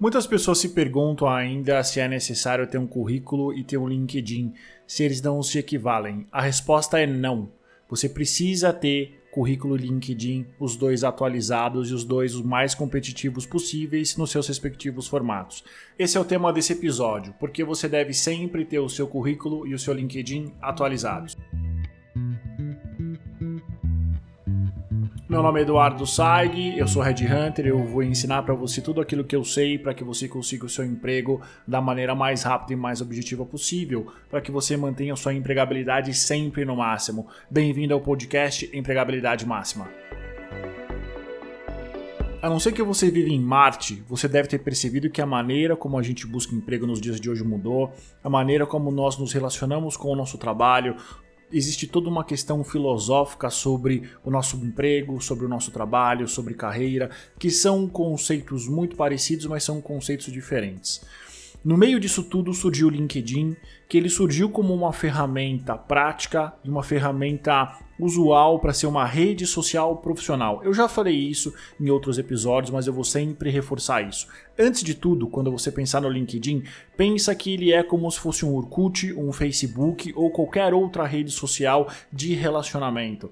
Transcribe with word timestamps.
Muitas 0.00 0.28
pessoas 0.28 0.58
se 0.58 0.68
perguntam 0.68 1.28
ainda 1.28 1.82
se 1.82 1.98
é 1.98 2.06
necessário 2.06 2.68
ter 2.68 2.78
um 2.78 2.86
currículo 2.86 3.52
e 3.52 3.64
ter 3.64 3.76
um 3.76 3.88
LinkedIn, 3.88 4.54
se 4.86 5.02
eles 5.02 5.20
não 5.20 5.42
se 5.42 5.58
equivalem. 5.58 6.24
A 6.30 6.40
resposta 6.40 7.00
é 7.00 7.06
não. 7.06 7.50
Você 7.88 8.08
precisa 8.08 8.72
ter 8.72 9.18
currículo 9.32 9.74
LinkedIn, 9.74 10.46
os 10.60 10.76
dois 10.76 11.02
atualizados 11.02 11.90
e 11.90 11.94
os 11.94 12.04
dois 12.04 12.36
os 12.36 12.42
mais 12.42 12.76
competitivos 12.76 13.44
possíveis 13.44 14.16
nos 14.16 14.30
seus 14.30 14.46
respectivos 14.46 15.08
formatos. 15.08 15.64
Esse 15.98 16.16
é 16.16 16.20
o 16.20 16.24
tema 16.24 16.52
desse 16.52 16.74
episódio, 16.74 17.34
porque 17.40 17.64
você 17.64 17.88
deve 17.88 18.14
sempre 18.14 18.64
ter 18.64 18.78
o 18.78 18.88
seu 18.88 19.08
currículo 19.08 19.66
e 19.66 19.74
o 19.74 19.78
seu 19.80 19.92
LinkedIn 19.92 20.52
atualizados. 20.62 21.36
Meu 25.28 25.42
nome 25.42 25.60
é 25.60 25.62
Eduardo 25.62 26.06
Saig, 26.06 26.78
eu 26.78 26.88
sou 26.88 27.02
Red 27.02 27.16
Hunter, 27.26 27.66
eu 27.66 27.84
vou 27.84 28.02
ensinar 28.02 28.42
para 28.44 28.54
você 28.54 28.80
tudo 28.80 28.98
aquilo 28.98 29.22
que 29.22 29.36
eu 29.36 29.44
sei 29.44 29.78
para 29.78 29.92
que 29.92 30.02
você 30.02 30.26
consiga 30.26 30.64
o 30.64 30.70
seu 30.70 30.86
emprego 30.86 31.42
da 31.66 31.82
maneira 31.82 32.14
mais 32.14 32.44
rápida 32.44 32.72
e 32.72 32.76
mais 32.76 33.02
objetiva 33.02 33.44
possível, 33.44 34.10
para 34.30 34.40
que 34.40 34.50
você 34.50 34.74
mantenha 34.74 35.14
sua 35.16 35.34
empregabilidade 35.34 36.14
sempre 36.14 36.64
no 36.64 36.76
máximo. 36.76 37.26
Bem-vindo 37.50 37.92
ao 37.92 38.00
podcast 38.00 38.70
Empregabilidade 38.72 39.44
Máxima. 39.44 39.90
A 42.40 42.48
não 42.48 42.58
ser 42.58 42.72
que 42.72 42.82
você 42.82 43.10
vive 43.10 43.30
em 43.30 43.40
Marte, 43.40 44.02
você 44.08 44.28
deve 44.28 44.48
ter 44.48 44.60
percebido 44.60 45.10
que 45.10 45.20
a 45.20 45.26
maneira 45.26 45.76
como 45.76 45.98
a 45.98 46.02
gente 46.02 46.26
busca 46.26 46.54
emprego 46.54 46.86
nos 46.86 47.02
dias 47.02 47.20
de 47.20 47.28
hoje 47.28 47.44
mudou, 47.44 47.92
a 48.24 48.30
maneira 48.30 48.64
como 48.64 48.90
nós 48.90 49.18
nos 49.18 49.34
relacionamos 49.34 49.94
com 49.94 50.08
o 50.08 50.16
nosso 50.16 50.38
trabalho, 50.38 50.96
existe 51.52 51.86
toda 51.86 52.08
uma 52.08 52.24
questão 52.24 52.62
filosófica 52.62 53.50
sobre 53.50 54.08
o 54.24 54.30
nosso 54.30 54.56
emprego, 54.56 55.20
sobre 55.20 55.46
o 55.46 55.48
nosso 55.48 55.70
trabalho, 55.70 56.28
sobre 56.28 56.54
carreira, 56.54 57.10
que 57.38 57.50
são 57.50 57.88
conceitos 57.88 58.68
muito 58.68 58.96
parecidos, 58.96 59.46
mas 59.46 59.64
são 59.64 59.80
conceitos 59.80 60.32
diferentes. 60.32 61.04
No 61.64 61.76
meio 61.76 61.98
disso 61.98 62.22
tudo 62.22 62.54
surgiu 62.54 62.86
o 62.86 62.90
LinkedIn, 62.90 63.56
que 63.88 63.96
ele 63.96 64.08
surgiu 64.08 64.48
como 64.48 64.72
uma 64.72 64.92
ferramenta 64.92 65.76
prática 65.76 66.54
e 66.64 66.70
uma 66.70 66.82
ferramenta 66.82 67.78
usual 67.98 68.58
para 68.58 68.72
ser 68.72 68.86
uma 68.86 69.04
rede 69.04 69.46
social 69.46 69.96
profissional. 69.96 70.60
Eu 70.62 70.72
já 70.72 70.88
falei 70.88 71.16
isso 71.16 71.52
em 71.80 71.90
outros 71.90 72.18
episódios, 72.18 72.70
mas 72.70 72.86
eu 72.86 72.92
vou 72.92 73.04
sempre 73.04 73.50
reforçar 73.50 74.06
isso. 74.06 74.26
Antes 74.58 74.82
de 74.82 74.94
tudo, 74.94 75.28
quando 75.28 75.50
você 75.50 75.70
pensar 75.70 76.00
no 76.00 76.08
LinkedIn, 76.08 76.64
pensa 76.96 77.34
que 77.34 77.54
ele 77.54 77.72
é 77.72 77.82
como 77.82 78.10
se 78.10 78.18
fosse 78.18 78.44
um 78.44 78.54
Orkut, 78.54 79.12
um 79.14 79.32
Facebook 79.32 80.12
ou 80.16 80.30
qualquer 80.30 80.72
outra 80.74 81.06
rede 81.06 81.30
social 81.30 81.88
de 82.12 82.34
relacionamento. 82.34 83.30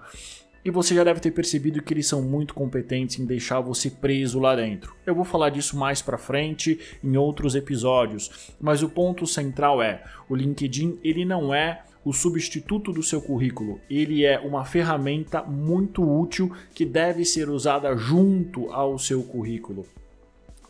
E 0.66 0.70
você 0.70 0.96
já 0.96 1.04
deve 1.04 1.20
ter 1.20 1.30
percebido 1.30 1.80
que 1.80 1.94
eles 1.94 2.08
são 2.08 2.20
muito 2.20 2.52
competentes 2.52 3.20
em 3.20 3.24
deixar 3.24 3.60
você 3.60 3.88
preso 3.88 4.40
lá 4.40 4.56
dentro. 4.56 4.96
Eu 5.06 5.14
vou 5.14 5.24
falar 5.24 5.50
disso 5.50 5.76
mais 5.76 6.02
para 6.02 6.18
frente 6.18 6.80
em 7.04 7.16
outros 7.16 7.54
episódios, 7.54 8.52
mas 8.60 8.82
o 8.82 8.88
ponto 8.88 9.28
central 9.28 9.80
é, 9.80 10.02
o 10.28 10.34
LinkedIn 10.34 10.98
ele 11.04 11.24
não 11.24 11.54
é 11.54 11.84
o 12.06 12.12
substituto 12.12 12.92
do 12.92 13.02
seu 13.02 13.20
currículo. 13.20 13.80
Ele 13.90 14.24
é 14.24 14.38
uma 14.38 14.64
ferramenta 14.64 15.42
muito 15.42 16.08
útil 16.08 16.54
que 16.72 16.84
deve 16.84 17.24
ser 17.24 17.50
usada 17.50 17.96
junto 17.96 18.70
ao 18.70 18.96
seu 18.96 19.24
currículo. 19.24 19.84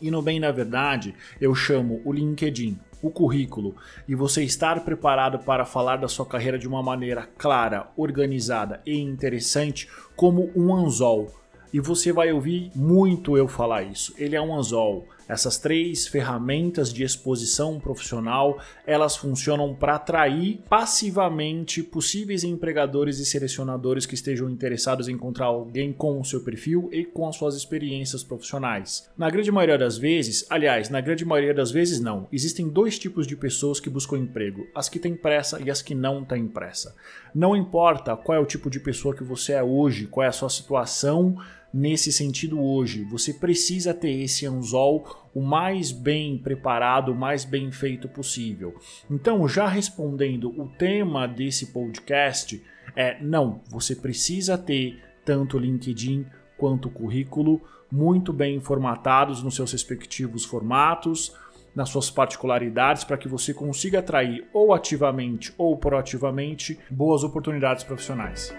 E 0.01 0.09
no 0.09 0.19
bem 0.19 0.41
da 0.41 0.51
verdade, 0.51 1.13
eu 1.39 1.53
chamo 1.53 2.01
o 2.03 2.11
LinkedIn, 2.11 2.79
o 3.03 3.11
currículo 3.11 3.75
e 4.07 4.15
você 4.15 4.43
estar 4.43 4.83
preparado 4.83 5.37
para 5.37 5.63
falar 5.63 5.97
da 5.97 6.07
sua 6.07 6.25
carreira 6.25 6.57
de 6.57 6.67
uma 6.67 6.81
maneira 6.81 7.29
clara, 7.37 7.91
organizada 7.95 8.81
e 8.83 8.97
interessante 8.97 9.87
como 10.15 10.51
um 10.55 10.73
anzol 10.73 11.31
e 11.73 11.79
você 11.79 12.11
vai 12.11 12.31
ouvir 12.31 12.71
muito 12.75 13.37
eu 13.37 13.47
falar 13.47 13.83
isso. 13.83 14.13
Ele 14.17 14.35
é 14.35 14.41
um 14.41 14.55
anzol. 14.55 15.07
Essas 15.27 15.57
três 15.57 16.07
ferramentas 16.07 16.93
de 16.93 17.03
exposição 17.03 17.79
profissional, 17.79 18.59
elas 18.85 19.17
funcionam 19.17 19.75
para 19.75 19.95
atrair 19.95 20.61
passivamente 20.69 21.83
possíveis 21.83 22.45
empregadores 22.45 23.19
e 23.19 23.25
selecionadores 23.25 24.05
que 24.05 24.15
estejam 24.15 24.49
interessados 24.49 25.09
em 25.09 25.13
encontrar 25.13 25.47
alguém 25.47 25.91
com 25.91 26.21
o 26.21 26.23
seu 26.23 26.41
perfil 26.41 26.89
e 26.93 27.03
com 27.03 27.27
as 27.27 27.35
suas 27.35 27.55
experiências 27.55 28.23
profissionais. 28.23 29.09
Na 29.17 29.29
grande 29.29 29.51
maioria 29.51 29.77
das 29.77 29.97
vezes, 29.97 30.45
aliás, 30.49 30.89
na 30.89 31.01
grande 31.01 31.25
maioria 31.25 31.53
das 31.53 31.71
vezes 31.71 31.99
não, 31.99 32.27
existem 32.31 32.69
dois 32.69 32.97
tipos 32.97 33.27
de 33.27 33.35
pessoas 33.35 33.81
que 33.81 33.89
buscam 33.89 34.17
emprego, 34.17 34.65
as 34.73 34.87
que 34.87 34.99
têm 34.99 35.15
pressa 35.15 35.61
e 35.61 35.69
as 35.69 35.81
que 35.81 35.93
não 35.93 36.23
têm 36.23 36.47
pressa. 36.47 36.95
Não 37.35 37.55
importa 37.55 38.15
qual 38.15 38.37
é 38.37 38.39
o 38.39 38.45
tipo 38.45 38.69
de 38.69 38.79
pessoa 38.79 39.13
que 39.13 39.25
você 39.25 39.53
é 39.53 39.63
hoje, 39.63 40.07
qual 40.07 40.23
é 40.23 40.27
a 40.27 40.31
sua 40.31 40.49
situação 40.49 41.37
nesse 41.77 42.11
sentido 42.11 42.59
hoje. 42.59 43.03
Você 43.03 43.31
precisa 43.31 43.93
ter 43.93 44.09
esse 44.09 44.47
anzol 44.47 45.29
o 45.33 45.41
mais 45.41 45.91
bem 45.91 46.35
preparado, 46.35 47.11
o 47.11 47.15
mais 47.15 47.45
bem 47.45 47.71
feito 47.71 48.09
possível. 48.09 48.73
Então, 49.09 49.47
já 49.47 49.67
respondendo 49.67 50.49
o 50.59 50.67
tema 50.67 51.27
desse 51.27 51.67
podcast 51.67 52.59
é 52.95 53.21
não, 53.21 53.61
você 53.69 53.95
precisa 53.95 54.57
ter 54.57 54.99
tanto 55.23 55.59
LinkedIn 55.59 56.25
quanto 56.57 56.89
currículo 56.89 57.61
muito 57.91 58.33
bem 58.33 58.59
formatados 58.59 59.43
nos 59.43 59.53
seus 59.53 59.71
respectivos 59.71 60.43
formatos, 60.43 61.35
nas 61.75 61.89
suas 61.89 62.09
particularidades 62.09 63.03
para 63.03 63.17
que 63.17 63.27
você 63.27 63.53
consiga 63.53 63.99
atrair 63.99 64.47
ou 64.51 64.73
ativamente 64.73 65.53
ou 65.59 65.77
proativamente 65.77 66.79
boas 66.89 67.23
oportunidades 67.23 67.83
profissionais. 67.83 68.51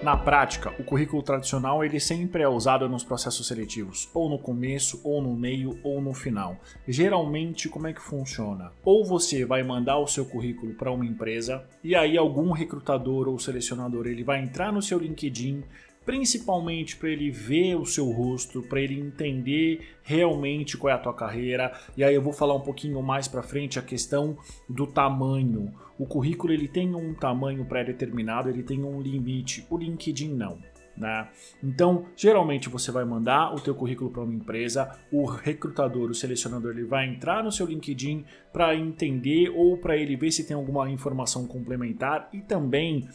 Na 0.00 0.16
prática, 0.16 0.72
o 0.78 0.84
currículo 0.84 1.24
tradicional 1.24 1.84
ele 1.84 1.98
sempre 1.98 2.44
é 2.44 2.48
usado 2.48 2.88
nos 2.88 3.02
processos 3.02 3.48
seletivos, 3.48 4.08
ou 4.14 4.28
no 4.28 4.38
começo, 4.38 5.00
ou 5.02 5.20
no 5.20 5.34
meio, 5.34 5.76
ou 5.82 6.00
no 6.00 6.14
final. 6.14 6.56
Geralmente, 6.86 7.68
como 7.68 7.88
é 7.88 7.92
que 7.92 8.00
funciona? 8.00 8.70
Ou 8.84 9.04
você 9.04 9.44
vai 9.44 9.64
mandar 9.64 9.98
o 9.98 10.06
seu 10.06 10.24
currículo 10.24 10.72
para 10.74 10.92
uma 10.92 11.04
empresa 11.04 11.64
e 11.82 11.96
aí 11.96 12.16
algum 12.16 12.52
recrutador 12.52 13.26
ou 13.26 13.40
selecionador 13.40 14.06
ele 14.06 14.22
vai 14.22 14.40
entrar 14.40 14.72
no 14.72 14.80
seu 14.80 15.00
LinkedIn, 15.00 15.64
principalmente 16.08 16.96
para 16.96 17.10
ele 17.10 17.30
ver 17.30 17.74
o 17.74 17.84
seu 17.84 18.10
rosto, 18.10 18.62
para 18.62 18.80
ele 18.80 18.98
entender 18.98 19.94
realmente 20.02 20.74
qual 20.74 20.90
é 20.90 20.94
a 20.94 20.98
tua 20.98 21.12
carreira. 21.12 21.70
E 21.98 22.02
aí 22.02 22.14
eu 22.14 22.22
vou 22.22 22.32
falar 22.32 22.54
um 22.54 22.62
pouquinho 22.62 23.02
mais 23.02 23.28
para 23.28 23.42
frente 23.42 23.78
a 23.78 23.82
questão 23.82 24.38
do 24.66 24.86
tamanho. 24.86 25.70
O 25.98 26.06
currículo 26.06 26.50
ele 26.50 26.66
tem 26.66 26.94
um 26.94 27.12
tamanho 27.12 27.62
pré-determinado, 27.66 28.48
ele 28.48 28.62
tem 28.62 28.82
um 28.82 29.02
limite. 29.02 29.66
O 29.68 29.76
LinkedIn 29.76 30.32
não. 30.34 30.56
Né? 30.96 31.28
Então, 31.62 32.06
geralmente 32.16 32.70
você 32.70 32.90
vai 32.90 33.04
mandar 33.04 33.54
o 33.54 33.60
teu 33.60 33.74
currículo 33.74 34.10
para 34.10 34.22
uma 34.22 34.34
empresa, 34.34 34.98
o 35.12 35.26
recrutador, 35.26 36.10
o 36.10 36.14
selecionador, 36.14 36.70
ele 36.70 36.86
vai 36.86 37.06
entrar 37.06 37.44
no 37.44 37.52
seu 37.52 37.66
LinkedIn 37.66 38.24
para 38.50 38.74
entender 38.74 39.50
ou 39.50 39.76
para 39.76 39.94
ele 39.94 40.16
ver 40.16 40.30
se 40.30 40.46
tem 40.46 40.56
alguma 40.56 40.88
informação 40.90 41.46
complementar 41.46 42.30
e 42.32 42.40
também 42.40 43.06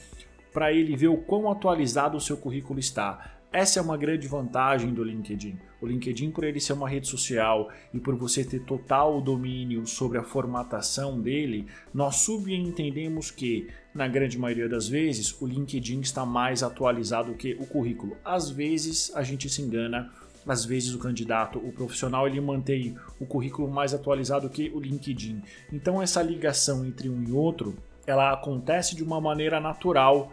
para 0.53 0.71
ele 0.71 0.95
ver 0.95 1.07
o 1.07 1.17
quão 1.17 1.51
atualizado 1.51 2.15
o 2.15 2.21
seu 2.21 2.37
currículo 2.37 2.79
está. 2.79 3.33
Essa 3.53 3.79
é 3.79 3.83
uma 3.83 3.95
grande 3.95 4.27
vantagem 4.27 4.91
do 4.91 5.03
LinkedIn. 5.03 5.59
O 5.79 5.85
LinkedIn, 5.85 6.31
por 6.31 6.43
ele 6.43 6.59
ser 6.59 6.73
uma 6.73 6.89
rede 6.89 7.07
social 7.07 7.69
e 7.93 7.99
por 7.99 8.15
você 8.15 8.43
ter 8.43 8.61
total 8.61 9.21
domínio 9.21 9.85
sobre 9.85 10.17
a 10.17 10.23
formatação 10.23 11.21
dele, 11.21 11.67
nós 11.93 12.15
subentendemos 12.15 13.29
que, 13.29 13.67
na 13.93 14.07
grande 14.07 14.39
maioria 14.39 14.67
das 14.67 14.87
vezes, 14.87 15.39
o 15.39 15.45
LinkedIn 15.45 16.01
está 16.01 16.25
mais 16.25 16.63
atualizado 16.63 17.35
que 17.35 17.53
o 17.59 17.67
currículo. 17.67 18.17
Às 18.25 18.49
vezes 18.49 19.11
a 19.15 19.21
gente 19.21 19.47
se 19.47 19.61
engana, 19.61 20.11
às 20.47 20.65
vezes 20.65 20.95
o 20.95 20.99
candidato, 20.99 21.59
o 21.59 21.71
profissional, 21.71 22.27
ele 22.27 22.41
mantém 22.41 22.97
o 23.19 23.25
currículo 23.27 23.69
mais 23.69 23.93
atualizado 23.93 24.49
que 24.49 24.71
o 24.73 24.79
LinkedIn. 24.79 25.43
Então 25.71 26.01
essa 26.01 26.23
ligação 26.23 26.83
entre 26.83 27.07
um 27.07 27.23
e 27.23 27.31
outro 27.31 27.75
ela 28.05 28.33
acontece 28.33 28.95
de 28.95 29.03
uma 29.03 29.19
maneira 29.19 29.59
natural, 29.59 30.31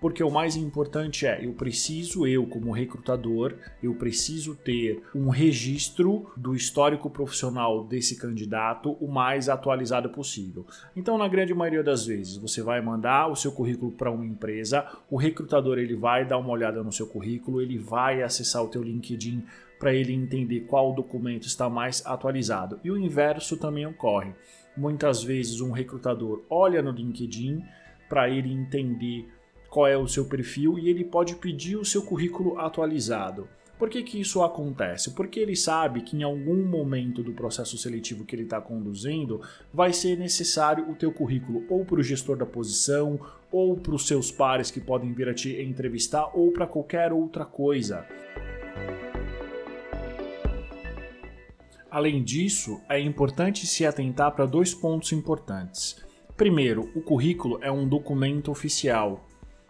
porque 0.00 0.22
o 0.22 0.30
mais 0.30 0.54
importante 0.54 1.26
é, 1.26 1.42
eu 1.42 1.54
preciso, 1.54 2.26
eu 2.26 2.46
como 2.46 2.72
recrutador, 2.72 3.54
eu 3.82 3.94
preciso 3.94 4.54
ter 4.54 5.02
um 5.14 5.30
registro 5.30 6.30
do 6.36 6.54
histórico 6.54 7.08
profissional 7.08 7.84
desse 7.84 8.18
candidato 8.18 8.98
o 9.00 9.08
mais 9.08 9.48
atualizado 9.48 10.10
possível. 10.10 10.66
Então, 10.94 11.16
na 11.16 11.26
grande 11.26 11.54
maioria 11.54 11.82
das 11.82 12.04
vezes, 12.04 12.36
você 12.36 12.62
vai 12.62 12.82
mandar 12.82 13.28
o 13.28 13.36
seu 13.36 13.50
currículo 13.50 13.92
para 13.92 14.10
uma 14.10 14.26
empresa, 14.26 14.86
o 15.10 15.16
recrutador 15.16 15.78
ele 15.78 15.96
vai 15.96 16.26
dar 16.26 16.36
uma 16.36 16.50
olhada 16.50 16.82
no 16.82 16.92
seu 16.92 17.06
currículo, 17.06 17.62
ele 17.62 17.78
vai 17.78 18.22
acessar 18.22 18.62
o 18.62 18.68
teu 18.68 18.82
LinkedIn 18.82 19.42
para 19.78 19.94
ele 19.94 20.12
entender 20.12 20.60
qual 20.60 20.92
documento 20.92 21.46
está 21.46 21.70
mais 21.70 22.04
atualizado. 22.04 22.78
E 22.84 22.90
o 22.90 22.98
inverso 22.98 23.56
também 23.56 23.86
ocorre. 23.86 24.34
Muitas 24.76 25.22
vezes 25.22 25.60
um 25.60 25.70
recrutador 25.70 26.42
olha 26.50 26.82
no 26.82 26.90
LinkedIn 26.90 27.62
para 28.08 28.28
ele 28.28 28.52
entender 28.52 29.28
qual 29.70 29.86
é 29.86 29.96
o 29.96 30.06
seu 30.06 30.24
perfil 30.26 30.78
e 30.78 30.88
ele 30.88 31.04
pode 31.04 31.36
pedir 31.36 31.76
o 31.76 31.84
seu 31.84 32.02
currículo 32.02 32.58
atualizado. 32.58 33.48
Por 33.78 33.90
que, 33.90 34.02
que 34.02 34.20
isso 34.20 34.42
acontece? 34.42 35.10
Porque 35.14 35.40
ele 35.40 35.56
sabe 35.56 36.02
que 36.02 36.16
em 36.16 36.22
algum 36.22 36.64
momento 36.64 37.22
do 37.24 37.32
processo 37.32 37.76
seletivo 37.76 38.24
que 38.24 38.34
ele 38.34 38.44
está 38.44 38.60
conduzindo 38.60 39.40
vai 39.72 39.92
ser 39.92 40.16
necessário 40.16 40.88
o 40.88 40.94
teu 40.94 41.10
currículo 41.10 41.64
ou 41.68 41.84
para 41.84 41.98
o 41.98 42.02
gestor 42.02 42.36
da 42.36 42.46
posição, 42.46 43.18
ou 43.50 43.76
para 43.76 43.94
os 43.94 44.06
seus 44.06 44.30
pares 44.30 44.70
que 44.70 44.80
podem 44.80 45.12
vir 45.12 45.28
a 45.28 45.34
te 45.34 45.60
entrevistar, 45.60 46.30
ou 46.34 46.52
para 46.52 46.66
qualquer 46.66 47.12
outra 47.12 47.44
coisa. 47.44 48.06
Além 51.94 52.24
disso, 52.24 52.80
é 52.88 52.98
importante 52.98 53.68
se 53.68 53.86
atentar 53.86 54.32
para 54.32 54.46
dois 54.46 54.74
pontos 54.74 55.12
importantes. 55.12 56.04
Primeiro, 56.36 56.90
o 56.92 57.00
currículo 57.00 57.60
é 57.62 57.70
um 57.70 57.86
documento 57.86 58.50
oficial, 58.50 59.24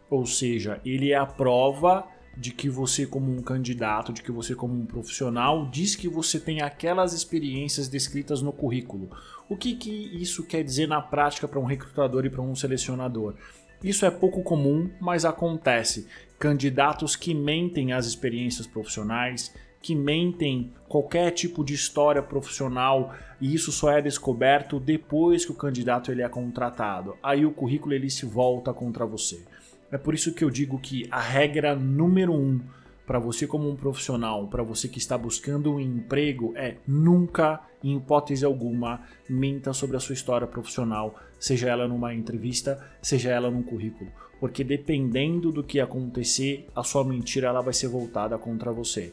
ou 0.09 0.25
seja, 0.25 0.81
ele 0.87 1.13
é 1.13 1.17
a 1.17 1.27
prova 1.27 2.09
de 2.35 2.51
que 2.51 2.67
você, 2.67 3.05
como 3.07 3.31
um 3.31 3.43
candidato, 3.43 4.11
de 4.11 4.23
que 4.23 4.33
você, 4.33 4.55
como 4.55 4.73
um 4.73 4.87
profissional, 4.87 5.69
diz 5.71 5.95
que 5.95 6.09
você 6.09 6.41
tem 6.41 6.63
aquelas 6.63 7.13
experiências 7.13 7.89
descritas 7.89 8.41
no 8.41 8.55
currículo. 8.55 9.11
O 9.47 9.55
que, 9.55 9.75
que 9.77 9.91
isso 9.91 10.47
quer 10.47 10.65
dizer 10.65 10.89
na 10.89 11.03
prática 11.03 11.47
para 11.47 11.61
um 11.61 11.67
recrutador 11.67 12.25
e 12.25 12.31
para 12.31 12.41
um 12.41 12.55
selecionador? 12.55 13.35
Isso 13.83 14.07
é 14.07 14.11
pouco 14.11 14.43
comum, 14.43 14.91
mas 14.99 15.27
acontece. 15.27 16.09
Candidatos 16.39 17.17
que 17.17 17.35
mentem 17.35 17.93
as 17.93 18.07
experiências 18.07 18.67
profissionais, 18.67 19.53
que 19.85 19.95
mentem 19.95 20.73
qualquer 20.89 21.31
tipo 21.33 21.63
de 21.63 21.75
história 21.75 22.23
profissional 22.23 23.15
e 23.39 23.55
isso 23.55 23.71
só 23.71 23.91
é 23.91 24.01
descoberto 24.01 24.81
depois 24.81 25.45
que 25.45 25.53
o 25.53 25.55
candidato 25.55 26.11
ele 26.11 26.23
é 26.23 26.29
contratado. 26.29 27.19
Aí 27.23 27.45
o 27.45 27.51
currículo 27.51 27.93
ele 27.93 28.09
se 28.09 28.25
volta 28.25 28.73
contra 28.73 29.05
você. 29.05 29.45
É 29.93 29.99
por 29.99 30.15
isso 30.15 30.33
que 30.33 30.43
eu 30.43 30.49
digo 30.49 30.79
que 30.79 31.07
a 31.11 31.21
regra 31.21 31.77
número 31.77 32.33
um 32.33 32.63
para 33.07 33.19
você 33.19 33.47
como 33.47 33.69
um 33.69 33.77
profissional, 33.77 34.49
para 34.49 34.63
você 34.63 34.89
que 34.89 34.97
está 34.97 35.19
buscando 35.19 35.75
um 35.75 35.81
emprego, 35.81 36.55
é 36.57 36.77
nunca, 36.89 37.61
em 37.83 37.99
hipótese 37.99 38.43
alguma, 38.43 39.03
minta 39.29 39.75
sobre 39.75 39.99
a 39.99 40.01
sua 40.01 40.15
história 40.15 40.47
profissional, 40.47 41.15
seja 41.39 41.69
ela 41.69 41.87
numa 41.87 42.15
entrevista, 42.15 42.83
seja 43.03 43.29
ela 43.29 43.51
num 43.51 43.63
currículo, 43.63 44.11
porque 44.41 44.65
dependendo 44.65 45.53
do 45.53 45.63
que 45.63 45.79
acontecer, 45.79 46.67
a 46.75 46.83
sua 46.83 47.05
mentira 47.05 47.49
ela 47.49 47.61
vai 47.61 47.75
ser 47.75 47.89
voltada 47.89 48.39
contra 48.39 48.73
você. 48.73 49.13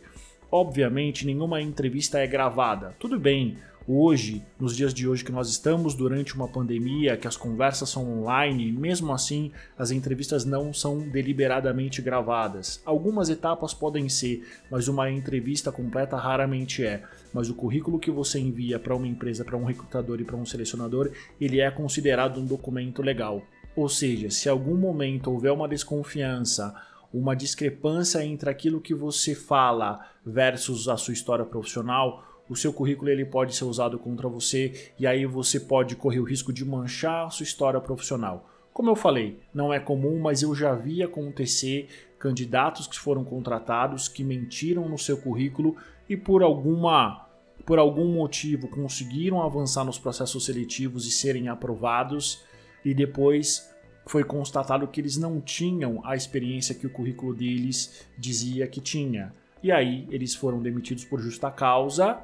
Obviamente, 0.51 1.25
nenhuma 1.25 1.62
entrevista 1.62 2.19
é 2.19 2.27
gravada. 2.27 2.94
Tudo 3.00 3.18
bem, 3.18 3.57
hoje, 3.88 4.44
nos 4.59 4.75
dias 4.75 4.94
de 4.94 5.07
hoje 5.07 5.24
que 5.24 5.31
nós 5.31 5.50
estamos 5.50 5.95
durante 5.95 6.36
uma 6.36 6.45
pandemia, 6.45 7.15
que 7.15 7.25
as 7.25 7.38
conversas 7.38 7.88
são 7.88 8.19
online, 8.19 8.69
mesmo 8.69 9.13
assim, 9.13 9.53
as 9.77 9.92
entrevistas 9.92 10.44
não 10.44 10.74
são 10.74 11.07
deliberadamente 11.07 12.01
gravadas. 12.01 12.81
Algumas 12.86 13.30
etapas 13.30 13.74
podem 13.74 14.09
ser, 14.09 14.45
mas 14.69 14.89
uma 14.89 15.09
entrevista 15.09 15.71
completa 15.71 16.18
raramente 16.18 16.83
é. 16.86 17.01
Mas 17.33 17.50
o 17.50 17.56
currículo 17.56 17.98
que 17.98 18.12
você 18.12 18.38
envia 18.38 18.77
para 18.77 18.94
uma 18.94 19.07
empresa, 19.07 19.45
para 19.45 19.56
um 19.56 19.63
recrutador 19.63 20.19
e 20.19 20.25
para 20.25 20.36
um 20.36 20.45
selecionador, 20.45 21.12
ele 21.39 21.62
é 21.62 21.71
considerado 21.71 22.42
um 22.42 22.45
documento 22.45 23.01
legal. 23.01 23.42
Ou 23.74 23.88
seja, 23.88 24.30
se 24.30 24.50
algum 24.50 24.75
momento 24.75 25.31
houver 25.31 25.53
uma 25.53 25.69
desconfiança, 25.69 26.75
uma 27.13 27.35
discrepância 27.35 28.23
entre 28.23 28.49
aquilo 28.49 28.81
que 28.81 28.93
você 28.93 29.35
fala 29.35 30.05
versus 30.25 30.87
a 30.87 30.97
sua 30.97 31.13
história 31.13 31.45
profissional, 31.45 32.23
o 32.49 32.55
seu 32.55 32.73
currículo 32.73 33.09
ele 33.09 33.25
pode 33.25 33.55
ser 33.55 33.65
usado 33.65 33.97
contra 33.97 34.27
você 34.27 34.91
e 34.99 35.07
aí 35.07 35.25
você 35.25 35.59
pode 35.59 35.95
correr 35.95 36.19
o 36.19 36.25
risco 36.25 36.51
de 36.51 36.65
manchar 36.65 37.27
a 37.27 37.29
sua 37.29 37.43
história 37.43 37.79
profissional. 37.79 38.49
Como 38.73 38.89
eu 38.89 38.95
falei, 38.95 39.39
não 39.53 39.73
é 39.73 39.79
comum, 39.79 40.19
mas 40.19 40.41
eu 40.41 40.55
já 40.55 40.73
vi 40.73 41.03
acontecer 41.03 41.87
candidatos 42.17 42.87
que 42.87 42.97
foram 42.99 43.23
contratados 43.23 44.07
que 44.07 44.23
mentiram 44.23 44.87
no 44.87 44.97
seu 44.97 45.17
currículo 45.17 45.75
e 46.07 46.15
por 46.15 46.43
alguma 46.43 47.27
por 47.65 47.77
algum 47.77 48.11
motivo 48.11 48.67
conseguiram 48.67 49.41
avançar 49.41 49.83
nos 49.83 49.99
processos 49.99 50.45
seletivos 50.45 51.05
e 51.05 51.11
serem 51.11 51.47
aprovados 51.47 52.43
e 52.83 52.93
depois 52.93 53.70
foi 54.06 54.24
constatado 54.24 54.88
que 54.88 55.00
eles 55.00 55.18
não 55.18 55.39
tinham 55.39 56.01
a 56.06 56.15
experiência 56.15 56.75
que 56.75 56.88
o 56.88 56.89
currículo 56.89 57.33
deles 57.33 58.06
dizia 58.18 58.68
que 58.68 58.81
tinha. 58.81 59.33
E 59.63 59.71
aí 59.71 60.07
eles 60.09 60.33
foram 60.33 60.62
demitidos 60.62 61.06
por 61.06 61.21
justa 61.21 61.51
causa. 61.51 62.19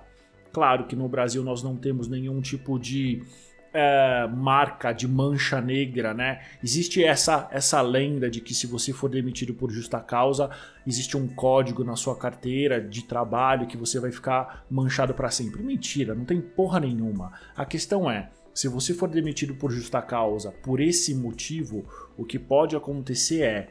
Claro 0.51 0.85
que 0.85 0.95
no 0.95 1.07
Brasil 1.07 1.43
nós 1.43 1.61
não 1.61 1.75
temos 1.75 2.07
nenhum 2.07 2.41
tipo 2.41 2.79
de 2.79 3.21
é, 3.73 4.27
marca 4.27 4.91
de 4.91 5.07
mancha 5.07 5.61
negra, 5.61 6.13
né? 6.13 6.41
Existe 6.63 7.03
essa, 7.03 7.47
essa 7.51 7.79
lenda 7.81 8.27
de 8.27 8.41
que 8.41 8.53
se 8.53 8.65
você 8.65 8.91
for 8.91 9.09
demitido 9.09 9.53
por 9.53 9.71
justa 9.71 9.99
causa, 9.99 10.49
existe 10.85 11.15
um 11.15 11.27
código 11.27 11.83
na 11.83 11.95
sua 11.95 12.15
carteira 12.15 12.81
de 12.81 13.03
trabalho 13.03 13.67
que 13.67 13.77
você 13.77 13.99
vai 13.99 14.11
ficar 14.11 14.65
manchado 14.69 15.13
para 15.13 15.29
sempre. 15.29 15.61
Mentira, 15.61 16.15
não 16.15 16.25
tem 16.25 16.41
porra 16.41 16.79
nenhuma. 16.79 17.33
A 17.55 17.65
questão 17.65 18.09
é, 18.09 18.29
se 18.57 18.67
você 18.67 18.91
for 18.91 19.07
demitido 19.07 19.53
por 19.53 19.71
justa 19.71 20.01
causa 20.01 20.51
por 20.51 20.79
esse 20.79 21.13
motivo, 21.13 21.85
o 22.17 22.25
que 22.25 22.39
pode 22.39 22.75
acontecer 22.75 23.43
é, 23.43 23.67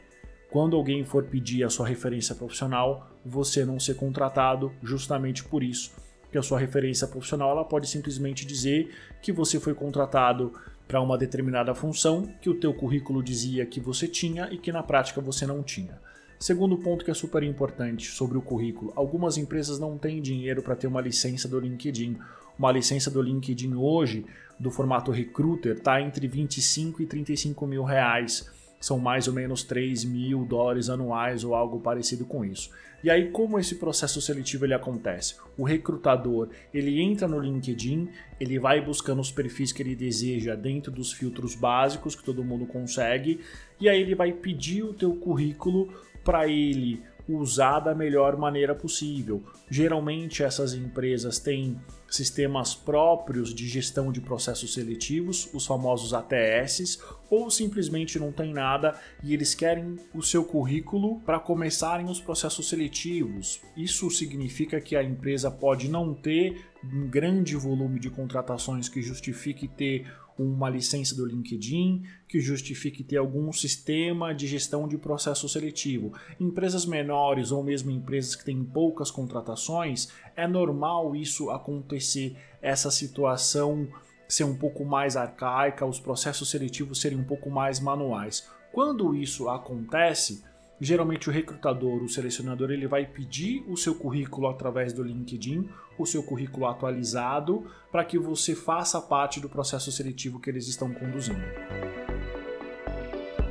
quando 0.49 0.77
alguém 0.77 1.03
for 1.03 1.25
pedir 1.25 1.65
a 1.65 1.69
sua 1.69 1.85
referência 1.85 2.33
profissional, 2.33 3.11
você 3.25 3.65
não 3.65 3.81
ser 3.81 3.95
contratado 3.95 4.71
justamente 4.81 5.43
por 5.43 5.61
isso. 5.61 5.91
Que 6.31 6.37
a 6.37 6.41
sua 6.41 6.57
referência 6.57 7.05
profissional 7.05 7.51
ela 7.51 7.65
pode 7.65 7.85
simplesmente 7.85 8.45
dizer 8.45 8.89
que 9.21 9.33
você 9.33 9.59
foi 9.59 9.73
contratado 9.73 10.53
para 10.87 11.01
uma 11.01 11.17
determinada 11.17 11.75
função 11.75 12.25
que 12.41 12.49
o 12.49 12.55
teu 12.55 12.73
currículo 12.73 13.21
dizia 13.21 13.65
que 13.65 13.81
você 13.81 14.07
tinha 14.07 14.47
e 14.53 14.57
que 14.57 14.71
na 14.71 14.83
prática 14.83 15.19
você 15.19 15.45
não 15.45 15.61
tinha. 15.63 15.99
Segundo 16.39 16.77
ponto 16.77 17.03
que 17.03 17.11
é 17.11 17.13
super 17.13 17.43
importante 17.43 18.09
sobre 18.09 18.37
o 18.37 18.41
currículo, 18.41 18.93
algumas 18.95 19.37
empresas 19.37 19.79
não 19.79 19.97
têm 19.97 20.21
dinheiro 20.21 20.61
para 20.61 20.77
ter 20.77 20.87
uma 20.87 21.01
licença 21.01 21.45
do 21.45 21.59
LinkedIn. 21.59 22.17
Uma 22.57 22.71
licença 22.71 23.11
do 23.11 23.21
LinkedIn 23.21 23.75
hoje 23.75 24.25
do 24.59 24.71
formato 24.71 25.11
recruiter 25.11 25.75
está 25.75 26.01
entre 26.01 26.27
25 26.27 27.03
e 27.03 27.05
35 27.05 27.67
mil 27.67 27.83
reais. 27.83 28.51
São 28.79 28.99
mais 28.99 29.27
ou 29.27 29.33
menos 29.33 29.63
3 29.63 30.03
mil 30.05 30.43
dólares 30.45 30.89
anuais 30.89 31.43
ou 31.43 31.53
algo 31.53 31.79
parecido 31.79 32.25
com 32.25 32.43
isso. 32.43 32.71
E 33.03 33.11
aí, 33.11 33.29
como 33.29 33.59
esse 33.59 33.75
processo 33.75 34.19
seletivo 34.19 34.65
ele 34.65 34.73
acontece? 34.73 35.35
O 35.55 35.63
recrutador 35.63 36.49
ele 36.73 36.99
entra 36.99 37.27
no 37.27 37.39
LinkedIn, 37.39 38.09
ele 38.39 38.57
vai 38.57 38.81
buscando 38.81 39.21
os 39.21 39.31
perfis 39.31 39.71
que 39.71 39.83
ele 39.83 39.95
deseja 39.95 40.55
dentro 40.55 40.91
dos 40.91 41.13
filtros 41.13 41.53
básicos 41.53 42.15
que 42.15 42.23
todo 42.23 42.43
mundo 42.43 42.65
consegue, 42.65 43.39
e 43.79 43.87
aí 43.87 44.01
ele 44.01 44.15
vai 44.15 44.31
pedir 44.31 44.83
o 44.83 44.93
teu 44.93 45.15
currículo 45.15 45.93
para 46.23 46.47
ele 46.47 47.03
usar 47.29 47.79
da 47.79 47.93
melhor 47.93 48.35
maneira 48.35 48.73
possível. 48.73 49.43
Geralmente 49.69 50.43
essas 50.43 50.73
empresas 50.73 51.37
têm 51.37 51.77
sistemas 52.09 52.73
próprios 52.73 53.53
de 53.53 53.67
gestão 53.67 54.11
de 54.11 54.21
processos 54.21 54.73
seletivos, 54.73 55.49
os 55.53 55.65
famosos 55.65 56.13
ATS, 56.13 56.99
ou 57.29 57.51
simplesmente 57.51 58.17
não 58.17 58.31
tem 58.31 58.53
nada 58.53 58.99
e 59.23 59.33
eles 59.33 59.53
querem 59.53 59.97
o 60.13 60.21
seu 60.21 60.43
currículo 60.43 61.19
para 61.21 61.39
começarem 61.39 62.09
os 62.09 62.21
processos 62.21 62.69
seletivos. 62.69 63.61
Isso 63.75 64.09
significa 64.09 64.79
que 64.79 64.95
a 64.95 65.03
empresa 65.03 65.51
pode 65.51 65.89
não 65.89 66.13
ter 66.13 66.65
um 66.83 67.07
grande 67.07 67.55
volume 67.55 67.99
de 67.99 68.09
contratações 68.09 68.87
que 68.87 69.01
justifique 69.01 69.67
ter 69.67 70.07
uma 70.37 70.69
licença 70.69 71.15
do 71.15 71.25
LinkedIn, 71.25 72.03
que 72.27 72.39
justifique 72.39 73.03
ter 73.03 73.17
algum 73.17 73.51
sistema 73.51 74.33
de 74.33 74.47
gestão 74.47 74.87
de 74.87 74.97
processo 74.97 75.47
seletivo. 75.49 76.13
Empresas 76.39 76.85
menores 76.85 77.51
ou 77.51 77.63
mesmo 77.63 77.91
empresas 77.91 78.35
que 78.35 78.45
têm 78.45 78.63
poucas 78.63 79.09
contratações, 79.09 80.09
é 80.35 80.47
normal 80.47 81.15
isso 81.15 81.49
acontecer, 81.49 82.35
essa 82.61 82.91
situação 82.91 83.87
ser 84.27 84.43
um 84.43 84.55
pouco 84.55 84.83
mais 84.83 85.15
arcaica, 85.15 85.85
os 85.85 85.99
processos 85.99 86.49
seletivos 86.49 86.99
serem 86.99 87.17
um 87.17 87.23
pouco 87.23 87.49
mais 87.49 87.79
manuais. 87.79 88.47
Quando 88.73 89.15
isso 89.15 89.49
acontece, 89.49 90.43
Geralmente 90.79 91.27
o 91.27 91.31
recrutador, 91.33 92.03
o 92.03 92.09
selecionador, 92.09 92.69
ele 92.69 92.87
vai 92.87 93.03
pedir 93.03 93.65
o 93.67 93.75
seu 93.75 93.95
currículo 93.95 94.47
através 94.47 94.93
do 94.93 95.03
LinkedIn, 95.03 95.67
o 95.97 96.05
seu 96.05 96.21
currículo 96.21 96.67
atualizado, 96.67 97.65
para 97.91 98.05
que 98.05 98.19
você 98.19 98.53
faça 98.53 99.01
parte 99.01 99.39
do 99.39 99.49
processo 99.49 99.91
seletivo 99.91 100.39
que 100.39 100.49
eles 100.51 100.67
estão 100.67 100.93
conduzindo. 100.93 101.41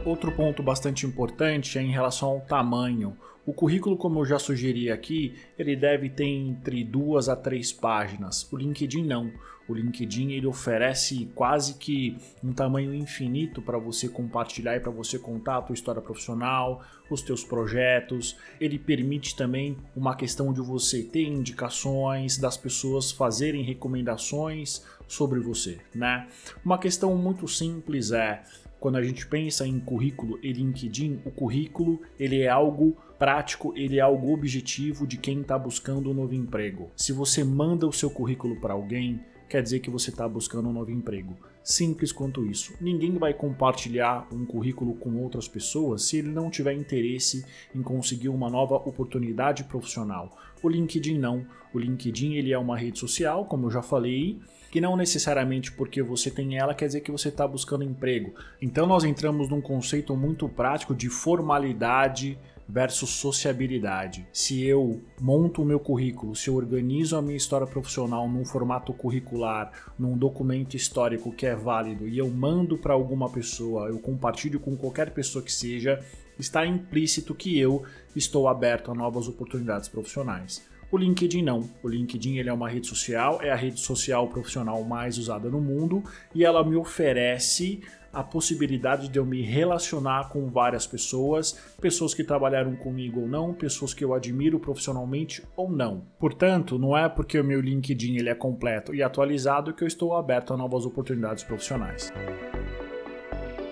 Outro 0.04 0.30
ponto 0.30 0.62
bastante 0.62 1.04
importante 1.04 1.80
é 1.80 1.82
em 1.82 1.90
relação 1.90 2.28
ao 2.28 2.40
tamanho. 2.42 3.16
O 3.46 3.54
currículo, 3.54 3.96
como 3.96 4.18
eu 4.18 4.24
já 4.24 4.40
sugeri 4.40 4.90
aqui, 4.90 5.36
ele 5.56 5.76
deve 5.76 6.10
ter 6.10 6.24
entre 6.24 6.82
duas 6.82 7.28
a 7.28 7.36
três 7.36 7.72
páginas. 7.72 8.50
O 8.52 8.56
LinkedIn 8.56 9.04
não. 9.04 9.30
O 9.68 9.74
LinkedIn 9.74 10.32
ele 10.32 10.48
oferece 10.48 11.30
quase 11.32 11.74
que 11.74 12.16
um 12.42 12.52
tamanho 12.52 12.92
infinito 12.92 13.62
para 13.62 13.78
você 13.78 14.08
compartilhar 14.08 14.76
e 14.76 14.80
para 14.80 14.90
você 14.90 15.16
contar 15.16 15.58
a 15.58 15.62
tua 15.62 15.74
história 15.74 16.02
profissional, 16.02 16.82
os 17.08 17.22
teus 17.22 17.44
projetos. 17.44 18.36
Ele 18.60 18.80
permite 18.80 19.36
também 19.36 19.76
uma 19.94 20.16
questão 20.16 20.52
de 20.52 20.60
você 20.60 21.04
ter 21.04 21.22
indicações, 21.22 22.38
das 22.38 22.56
pessoas 22.56 23.12
fazerem 23.12 23.62
recomendações 23.62 24.84
sobre 25.06 25.38
você, 25.38 25.78
né? 25.94 26.26
Uma 26.64 26.78
questão 26.78 27.14
muito 27.16 27.46
simples 27.46 28.10
é 28.10 28.42
quando 28.78 28.96
a 28.96 29.02
gente 29.02 29.26
pensa 29.26 29.66
em 29.66 29.80
currículo 29.80 30.38
e 30.42 30.52
LinkedIn, 30.52 31.20
o 31.24 31.30
currículo 31.30 32.00
ele 32.18 32.40
é 32.42 32.48
algo 32.48 32.96
prático, 33.18 33.72
ele 33.76 33.98
é 33.98 34.00
algo 34.00 34.32
objetivo 34.32 35.06
de 35.06 35.16
quem 35.16 35.40
está 35.40 35.58
buscando 35.58 36.10
um 36.10 36.14
novo 36.14 36.34
emprego. 36.34 36.90
Se 36.94 37.12
você 37.12 37.42
manda 37.42 37.86
o 37.86 37.92
seu 37.92 38.10
currículo 38.10 38.56
para 38.60 38.74
alguém, 38.74 39.20
quer 39.48 39.62
dizer 39.62 39.80
que 39.80 39.90
você 39.90 40.10
está 40.10 40.28
buscando 40.28 40.68
um 40.68 40.72
novo 40.72 40.90
emprego. 40.90 41.36
Simples 41.66 42.12
quanto 42.12 42.46
isso. 42.46 42.74
Ninguém 42.80 43.18
vai 43.18 43.34
compartilhar 43.34 44.28
um 44.32 44.46
currículo 44.46 44.94
com 44.94 45.20
outras 45.20 45.48
pessoas 45.48 46.04
se 46.04 46.16
ele 46.16 46.28
não 46.28 46.48
tiver 46.48 46.72
interesse 46.72 47.44
em 47.74 47.82
conseguir 47.82 48.28
uma 48.28 48.48
nova 48.48 48.76
oportunidade 48.76 49.64
profissional. 49.64 50.38
O 50.62 50.68
LinkedIn 50.68 51.18
não. 51.18 51.44
O 51.74 51.80
LinkedIn 51.80 52.34
ele 52.34 52.52
é 52.52 52.58
uma 52.58 52.78
rede 52.78 53.00
social, 53.00 53.46
como 53.46 53.66
eu 53.66 53.72
já 53.72 53.82
falei, 53.82 54.38
que 54.70 54.80
não 54.80 54.96
necessariamente 54.96 55.72
porque 55.72 56.00
você 56.04 56.30
tem 56.30 56.56
ela 56.56 56.72
quer 56.72 56.86
dizer 56.86 57.00
que 57.00 57.10
você 57.10 57.30
está 57.30 57.48
buscando 57.48 57.82
emprego. 57.82 58.32
Então 58.62 58.86
nós 58.86 59.02
entramos 59.02 59.48
num 59.48 59.60
conceito 59.60 60.14
muito 60.16 60.48
prático 60.48 60.94
de 60.94 61.08
formalidade 61.08 62.38
versus 62.68 63.10
sociabilidade. 63.10 64.26
Se 64.32 64.64
eu 64.64 65.00
monto 65.20 65.62
o 65.62 65.64
meu 65.64 65.78
currículo, 65.78 66.34
se 66.34 66.48
eu 66.48 66.54
organizo 66.54 67.16
a 67.16 67.22
minha 67.22 67.36
história 67.36 67.66
profissional 67.66 68.28
num 68.28 68.44
formato 68.44 68.92
curricular, 68.92 69.70
num 69.98 70.16
documento 70.16 70.74
histórico 70.74 71.32
que 71.32 71.46
é 71.46 71.54
válido 71.54 72.08
e 72.08 72.18
eu 72.18 72.28
mando 72.28 72.76
para 72.76 72.94
alguma 72.94 73.28
pessoa, 73.30 73.88
eu 73.88 73.98
compartilho 73.98 74.58
com 74.58 74.76
qualquer 74.76 75.10
pessoa 75.10 75.44
que 75.44 75.52
seja, 75.52 76.04
está 76.38 76.66
implícito 76.66 77.34
que 77.34 77.58
eu 77.58 77.84
estou 78.14 78.48
aberto 78.48 78.90
a 78.90 78.94
novas 78.94 79.28
oportunidades 79.28 79.88
profissionais. 79.88 80.62
O 80.90 80.96
LinkedIn 80.96 81.42
não. 81.42 81.68
O 81.82 81.88
LinkedIn 81.88 82.36
ele 82.36 82.48
é 82.48 82.52
uma 82.52 82.68
rede 82.68 82.86
social, 82.86 83.40
é 83.42 83.50
a 83.50 83.56
rede 83.56 83.80
social 83.80 84.28
profissional 84.28 84.82
mais 84.84 85.18
usada 85.18 85.48
no 85.48 85.60
mundo 85.60 86.02
e 86.34 86.44
ela 86.44 86.64
me 86.64 86.76
oferece 86.76 87.80
a 88.16 88.22
possibilidade 88.22 89.10
de 89.10 89.18
eu 89.18 89.26
me 89.26 89.42
relacionar 89.42 90.30
com 90.30 90.48
várias 90.48 90.86
pessoas, 90.86 91.60
pessoas 91.78 92.14
que 92.14 92.24
trabalharam 92.24 92.74
comigo 92.74 93.20
ou 93.20 93.28
não, 93.28 93.52
pessoas 93.52 93.92
que 93.92 94.02
eu 94.02 94.14
admiro 94.14 94.58
profissionalmente 94.58 95.42
ou 95.54 95.70
não. 95.70 96.02
Portanto, 96.18 96.78
não 96.78 96.96
é 96.96 97.10
porque 97.10 97.38
o 97.38 97.44
meu 97.44 97.60
LinkedIn 97.60 98.16
ele 98.16 98.30
é 98.30 98.34
completo 98.34 98.94
e 98.94 99.02
atualizado 99.02 99.74
que 99.74 99.84
eu 99.84 99.86
estou 99.86 100.16
aberto 100.16 100.54
a 100.54 100.56
novas 100.56 100.86
oportunidades 100.86 101.44
profissionais. 101.44 102.10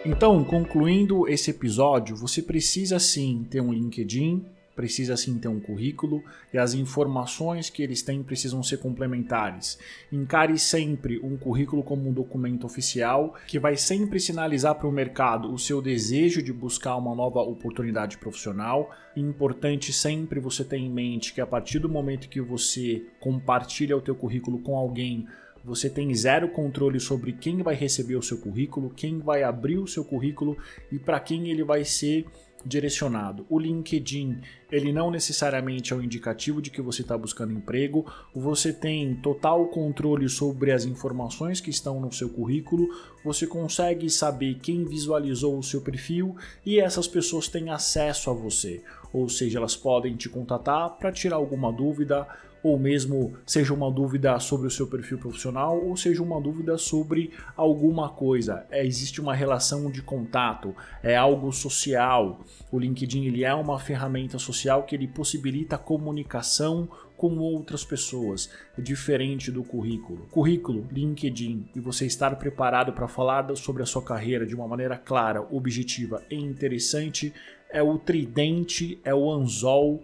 Então, 0.05 0.45
concluindo 0.45 1.27
esse 1.27 1.51
episódio, 1.51 2.15
você 2.15 2.43
precisa 2.43 2.99
sim 2.99 3.47
ter 3.49 3.63
um 3.63 3.73
LinkedIn, 3.73 4.45
precisa 4.75 5.17
sim 5.17 5.39
ter 5.39 5.49
um 5.49 5.61
currículo 5.61 6.23
e 6.53 6.59
as 6.59 6.75
informações 6.75 7.71
que 7.71 7.83
eles 7.83 8.03
têm 8.03 8.23
precisam 8.23 8.63
ser 8.63 8.79
complementares. 8.79 9.79
Encare 10.13 10.59
sempre 10.59 11.19
um 11.21 11.37
currículo 11.37 11.83
como 11.83 12.09
um 12.09 12.13
documento 12.13 12.65
oficial 12.65 13.35
que 13.47 13.59
vai 13.59 13.77
sempre 13.77 14.19
sinalizar 14.19 14.75
para 14.75 14.89
o 14.89 14.93
mercado 14.93 15.53
o 15.53 15.59
seu 15.59 15.81
desejo 15.81 16.43
de 16.43 16.53
buscar 16.53 16.97
uma 16.97 17.15
nova 17.15 17.41
oportunidade 17.41 18.19
profissional. 18.19 18.91
Importante 19.17 19.93
sempre 19.93 20.41
você 20.41 20.65
ter 20.65 20.79
em 20.79 20.91
mente 20.91 21.33
que 21.33 21.41
a 21.41 21.47
partir 21.47 21.79
do 21.79 21.89
momento 21.89 22.29
que 22.29 22.41
você 22.41 23.05
compartilha 23.21 23.97
o 23.97 24.01
teu 24.01 24.15
currículo 24.15 24.59
com 24.59 24.77
alguém, 24.77 25.27
você 25.65 25.89
tem 25.89 26.15
zero 26.15 26.49
controle 26.49 27.01
sobre 27.01 27.33
quem 27.33 27.63
vai 27.63 27.75
receber 27.75 28.17
o 28.17 28.23
seu 28.23 28.37
currículo, 28.39 28.91
quem 28.91 29.19
vai 29.19 29.43
abrir 29.43 29.79
o 29.79 29.87
seu 29.87 30.05
currículo 30.05 30.59
e 30.93 30.99
para 30.99 31.19
quem 31.19 31.49
ele 31.49 31.65
vai 31.65 31.85
ser 31.85 32.27
direcionado. 32.65 33.47
O 33.49 33.59
LinkedIn, 33.59 34.41
ele 34.71 34.93
não 34.93 35.11
necessariamente 35.11 35.93
é 35.93 35.97
um 35.97 36.03
indicativo 36.03 36.63
de 36.63 36.71
que 36.71 36.83
você 36.83 37.03
está 37.03 37.17
buscando 37.17 37.53
emprego. 37.53 38.07
Você 38.35 38.73
tem 38.73 39.15
total 39.17 39.67
controle 39.69 40.29
sobre 40.29 40.73
as 40.73 40.85
informações 40.85 41.61
que 41.61 41.71
estão 41.71 42.01
no 42.01 42.13
seu 42.13 42.29
currículo. 42.29 42.89
Você 43.25 43.47
consegue 43.47 44.09
saber 44.09 44.59
quem 44.61 44.85
visualizou 44.85 45.59
o 45.59 45.63
seu 45.63 45.81
perfil 45.81 46.37
e 46.65 46.81
essas 46.81 47.07
pessoas 47.07 47.49
têm 47.49 47.71
acesso 47.71 48.31
a 48.31 48.33
você. 48.33 48.83
Ou 49.13 49.29
seja, 49.29 49.59
elas 49.59 49.77
podem 49.77 50.17
te 50.17 50.29
contatar 50.29 50.91
para 50.99 51.13
tirar 51.13 51.37
alguma 51.37 51.73
dúvida 51.73 52.27
ou 52.65 52.79
mesmo 52.79 53.35
seja 53.45 53.75
uma 53.75 53.91
dúvida 53.91 54.41
sobre 54.41 54.67
o 54.67 54.71
seu 54.71 54.87
perfil 54.87 55.19
profissional 55.19 55.79
ou 55.85 55.95
seja 55.99 56.23
uma 56.23 56.41
dúvida 56.41 56.79
sobre 56.79 57.31
alguma 57.55 58.09
coisa. 58.09 58.67
É, 58.71 58.85
existe 58.85 59.21
uma 59.21 59.35
relação 59.35 59.91
de 59.91 60.01
contato, 60.01 60.75
é 61.03 61.15
algo 61.15 61.53
social. 61.53 62.41
O 62.73 62.79
LinkedIn 62.79 63.27
ele 63.27 63.45
é 63.45 63.55
uma 63.55 63.79
ferramenta 63.79 64.39
social 64.39 64.85
que 64.85 64.95
ele 64.95 65.07
possibilita 65.07 65.77
a 65.77 65.79
comunicação 65.79 66.89
com 67.19 67.37
outras 67.37 67.85
pessoas, 67.85 68.51
diferente 68.79 69.51
do 69.51 69.63
currículo. 69.63 70.27
Currículo, 70.31 70.87
LinkedIn 70.91 71.69
e 71.77 71.81
você 71.81 72.07
estar 72.07 72.35
preparado 72.37 72.95
para 72.95 73.07
falar 73.07 73.55
sobre 73.57 73.83
a 73.83 73.87
sua 73.87 74.03
carreira 74.03 74.47
de 74.47 74.55
uma 74.55 74.67
maneira 74.67 74.97
clara, 74.97 75.47
objetiva 75.55 76.23
e 76.31 76.37
interessante 76.37 77.31
é 77.71 77.83
o 77.83 77.99
tridente, 77.99 78.99
é 79.05 79.15
o 79.15 79.31
anzol 79.31 80.03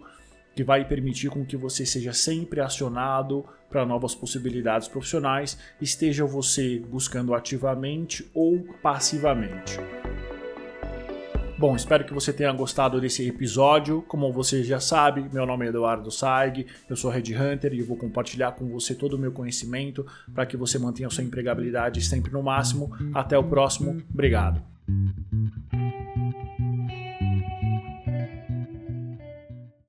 que 0.61 0.63
vai 0.63 0.85
permitir 0.85 1.27
com 1.31 1.43
que 1.43 1.57
você 1.57 1.87
seja 1.87 2.13
sempre 2.13 2.61
acionado 2.61 3.43
para 3.67 3.83
novas 3.83 4.13
possibilidades 4.13 4.87
profissionais, 4.87 5.57
esteja 5.81 6.23
você 6.23 6.77
buscando 6.77 7.33
ativamente 7.33 8.29
ou 8.31 8.63
passivamente. 8.79 9.79
Bom, 11.57 11.75
espero 11.75 12.05
que 12.05 12.13
você 12.13 12.31
tenha 12.31 12.51
gostado 12.51 13.01
desse 13.01 13.27
episódio. 13.27 14.03
Como 14.03 14.31
você 14.31 14.63
já 14.63 14.79
sabe, 14.79 15.27
meu 15.33 15.47
nome 15.47 15.65
é 15.65 15.69
Eduardo 15.69 16.11
Saig, 16.11 16.67
eu 16.87 16.95
sou 16.95 17.09
Red 17.09 17.35
Hunter 17.35 17.73
e 17.73 17.81
vou 17.81 17.97
compartilhar 17.97 18.51
com 18.51 18.67
você 18.67 18.93
todo 18.93 19.13
o 19.13 19.17
meu 19.17 19.31
conhecimento 19.31 20.05
para 20.31 20.45
que 20.45 20.55
você 20.55 20.77
mantenha 20.77 21.07
a 21.07 21.11
sua 21.11 21.23
empregabilidade 21.23 22.03
sempre 22.03 22.31
no 22.31 22.43
máximo. 22.43 22.91
Até 23.15 23.35
o 23.35 23.43
próximo, 23.43 23.99
obrigado. 24.13 24.61